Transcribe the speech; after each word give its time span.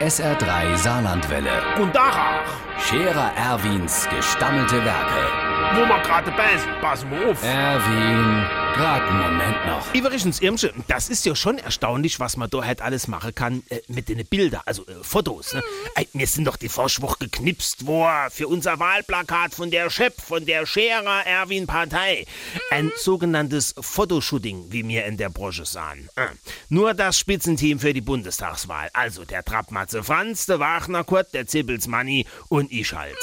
SR3 0.00 0.76
Saarlandwelle. 0.76 1.50
Und 1.80 1.94
Dach, 1.94 2.18
Scherer 2.78 3.30
Erwins 3.36 4.08
gestammelte 4.10 4.84
Werke. 4.84 5.22
wo 5.74 5.80
wir 5.88 5.98
gerade 6.02 6.30
beißen, 6.32 6.70
passen 6.80 7.10
wir 7.10 7.30
auf. 7.30 7.42
Erwin, 7.42 8.44
grad 8.74 9.02
einen 9.02 9.18
Moment 9.18 9.66
noch. 9.66 9.94
Übrigens, 9.94 10.40
Irmsche, 10.40 10.74
das 10.88 11.08
ist 11.08 11.24
ja 11.24 11.36
schon 11.36 11.58
erstaunlich, 11.58 12.18
was 12.18 12.36
man 12.36 12.50
da 12.50 12.64
halt 12.64 12.82
alles 12.82 13.06
machen 13.06 13.34
kann 13.34 13.62
äh, 13.68 13.80
mit 13.86 14.08
den 14.08 14.26
Bildern, 14.26 14.62
also 14.66 14.84
äh, 14.86 14.94
Fotos. 15.02 15.54
Ne? 15.54 15.62
Ey, 15.94 16.08
mir 16.12 16.26
sind 16.26 16.46
doch 16.46 16.56
die 16.56 16.68
Vorschwoch 16.68 17.18
geknipst 17.18 17.86
worden 17.86 18.30
für 18.30 18.48
unser 18.48 18.80
Wahlplakat 18.80 19.54
von 19.54 19.70
der 19.70 19.90
Chef, 19.90 20.14
von 20.14 20.44
der 20.44 20.66
Scherer 20.66 21.24
Erwin 21.24 21.66
Partei. 21.66 22.26
Ein 22.70 22.90
sogenanntes 22.96 23.74
Fotoshooting, 23.78 24.66
wie 24.70 24.82
mir 24.82 25.04
in 25.06 25.16
der 25.16 25.30
Branche 25.30 25.64
sahen. 25.64 26.08
Äh. 26.16 26.26
Nur 26.68 26.94
das 26.94 27.16
Spitzenteam 27.16 27.78
für 27.78 27.94
die 27.94 28.00
Bundestagswahl. 28.00 28.90
Also 28.92 29.24
der 29.24 29.44
Trappmatze 29.44 30.02
Franz, 30.02 30.46
der 30.46 30.58
Wagner 30.58 31.04
Kurt, 31.04 31.32
der 31.32 31.46
Zippels 31.46 31.86
Manni 31.86 32.26
und 32.48 32.72
ich 32.72 32.92
halt. 32.92 33.18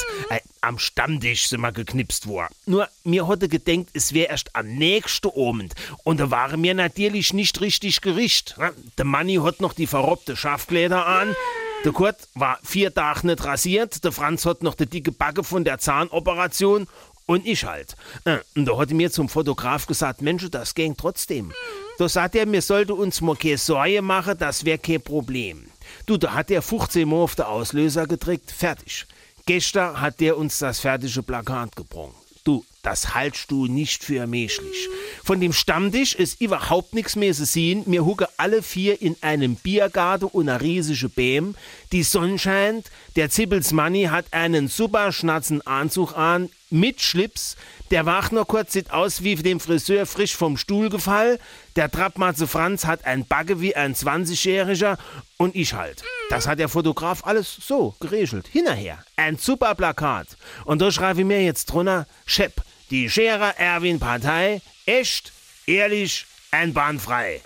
Am 0.64 0.78
Stammtisch 0.78 1.48
sind 1.50 1.62
wir 1.62 1.72
geknipst 1.72 2.28
worden. 2.28 2.54
Nur 2.68 2.88
mir 3.04 3.28
hatte 3.28 3.50
gedenkt, 3.50 3.90
es 3.94 4.14
wäre 4.14 4.30
erst 4.30 4.56
am 4.56 4.68
nächsten 4.68 5.30
Abend. 5.30 5.74
Und 6.04 6.20
da 6.20 6.30
waren 6.30 6.62
mir 6.62 6.76
natürlich 6.76 7.34
nicht 7.34 7.62
richtig 7.62 8.02
gericht. 8.02 8.56
ne? 8.60 8.72
Der 8.98 9.06
Manni 9.06 9.36
hat 9.36 9.60
noch 9.60 9.74
die 9.74 9.88
verrobte 9.88 10.36
Schafkleider 10.36 11.06
an. 11.08 11.36
Der 11.84 11.92
Kurt 11.94 12.18
war 12.36 12.60
vier 12.64 12.94
Tage 12.94 13.26
nicht 13.26 13.44
rasiert. 13.44 14.04
Der 14.04 14.12
Franz 14.12 14.46
hat 14.46 14.62
noch 14.62 14.76
die 14.76 14.86
dicke 14.86 15.12
Backe 15.12 15.44
von 15.44 15.64
der 15.64 15.80
Zahnoperation. 15.80 16.88
Und 17.26 17.46
ich 17.48 17.64
halt. 17.66 17.96
Äh, 18.26 18.40
Und 18.56 18.66
da 18.66 18.78
hat 18.78 18.90
er 18.90 18.96
mir 18.96 19.10
zum 19.12 19.30
Fotograf 19.30 19.88
gesagt, 19.88 20.22
Mensch, 20.22 20.48
das 20.52 20.76
ging 20.76 20.96
trotzdem. 20.98 21.54
Da 21.98 22.10
sagt 22.10 22.36
er, 22.36 22.52
wir 22.52 22.62
sollten 22.62 22.92
uns 22.92 23.22
mal 23.22 23.36
keine 23.36 23.58
Sorge 23.58 24.02
machen, 24.02 24.38
das 24.38 24.66
wäre 24.66 24.78
kein 24.80 25.02
Problem. 25.02 25.66
Du, 26.06 26.18
da 26.18 26.34
hat 26.34 26.52
er 26.52 26.62
15 26.62 27.08
Mal 27.08 27.16
auf 27.18 27.36
den 27.36 27.46
Auslöser 27.46 28.06
gedrückt, 28.06 28.52
fertig. 28.52 29.06
Gestern 29.46 30.00
hat 30.00 30.20
der 30.20 30.38
uns 30.38 30.60
das 30.60 30.80
fertige 30.80 31.24
Plakat 31.24 31.76
gebrungen. 31.76 32.16
Du, 32.44 32.66
das 32.82 33.14
haltst 33.14 33.52
du 33.52 33.68
nicht 33.68 34.04
für 34.04 34.26
menschlich. 34.26 34.90
Von 35.24 35.40
dem 35.40 35.54
Stammtisch 35.54 36.16
ist 36.16 36.42
überhaupt 36.42 36.94
nichts 36.96 37.16
mehr 37.16 37.34
zu 37.34 37.46
sehen. 37.46 37.84
Wir 37.86 38.04
hucken 38.04 38.28
alle 38.38 38.64
vier 38.64 39.00
in 39.02 39.16
einem 39.22 39.56
Biergarten 39.56 40.26
und 40.26 40.50
einer 40.50 40.62
riesige 40.62 41.10
Bäm. 41.10 41.56
Die 41.92 42.02
Sonne 42.02 42.40
scheint. 42.40 42.90
Der 43.16 43.30
Zippels 43.30 43.74
Manni 43.74 44.06
hat 44.06 44.26
einen 44.32 44.68
super 44.68 45.12
schnatzen 45.12 45.66
Anzug 45.68 46.18
an, 46.18 46.50
mit 46.72 47.02
Schlips. 47.02 47.56
Der 47.92 48.06
Wagner 48.06 48.46
kurz 48.46 48.74
sieht 48.74 48.92
aus 48.92 49.24
wie 49.24 49.36
dem 49.36 49.60
Friseur 49.60 50.06
frisch 50.06 50.36
vom 50.36 50.58
Stuhl 50.58 50.90
gefallen. 50.90 51.38
Der 51.76 51.92
Trappmatze 51.92 52.48
Franz 52.48 52.86
hat 52.86 53.06
ein 53.06 53.26
Backe 53.26 53.62
wie 53.62 53.76
ein 53.76 53.94
20-Jähriger 53.94 54.98
und 55.38 55.56
ich 55.56 55.74
halt. 55.74 56.04
Das 56.30 56.48
hat 56.48 56.60
der 56.60 56.70
Fotograf 56.70 57.26
alles 57.26 57.54
so 57.54 57.96
geregelt. 58.00 58.48
Hinterher. 58.48 59.04
Ein 59.16 59.38
super 59.38 59.76
Plakat. 59.76 60.28
Und 60.66 60.82
da 60.82 60.92
schreibe 60.92 61.22
ich 61.22 61.26
mir 61.26 61.44
jetzt 61.44 61.66
drunter, 61.66 62.08
Shep, 62.26 62.62
die 62.90 63.10
Scherer 63.10 63.58
Erwin 63.58 64.00
Partei, 64.00 64.62
echt, 64.86 65.34
ehrlich, 65.66 66.26
einbahnfrei. 66.52 67.42